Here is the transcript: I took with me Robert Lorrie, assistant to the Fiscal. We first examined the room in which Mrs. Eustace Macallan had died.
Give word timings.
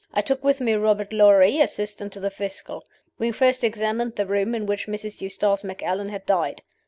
I 0.15 0.21
took 0.21 0.43
with 0.43 0.59
me 0.59 0.73
Robert 0.73 1.13
Lorrie, 1.13 1.59
assistant 1.61 2.11
to 2.13 2.19
the 2.19 2.31
Fiscal. 2.31 2.83
We 3.19 3.31
first 3.31 3.63
examined 3.63 4.15
the 4.15 4.25
room 4.25 4.55
in 4.55 4.65
which 4.65 4.87
Mrs. 4.87 5.21
Eustace 5.21 5.63
Macallan 5.63 6.09
had 6.09 6.25
died. 6.25 6.63